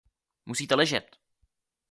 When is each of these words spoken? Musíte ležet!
Musíte 0.45 0.75
ležet! 0.75 1.17